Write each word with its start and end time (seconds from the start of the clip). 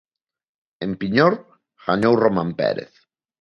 En 0.85 0.91
Piñor 0.99 1.33
gañou 1.87 2.13
Román 2.23 2.49
Pérez. 2.59 2.93